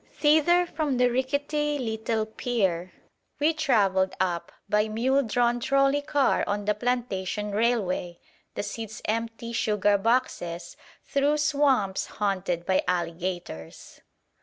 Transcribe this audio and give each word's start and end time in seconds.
Thither 0.17 0.65
from 0.65 0.97
the 0.97 1.11
rickety 1.11 1.77
little 1.77 2.25
pier 2.25 2.91
we 3.39 3.53
travelled 3.53 4.15
up 4.19 4.51
by 4.67 4.87
mule 4.87 5.21
drawn 5.21 5.59
trolley 5.59 6.01
car 6.01 6.43
on 6.47 6.65
the 6.65 6.73
plantation 6.73 7.51
railway, 7.51 8.17
the 8.55 8.63
seats 8.63 9.03
empty 9.05 9.53
sugar 9.53 9.99
boxes, 9.99 10.75
through 11.05 11.37
swamps 11.37 12.07
haunted 12.17 12.65
by 12.65 12.83
alligators. 12.87 14.01